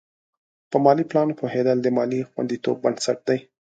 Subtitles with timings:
[0.69, 3.37] په مالي پلان پوهېدل د مالي خوندیتوب بنسټ دی.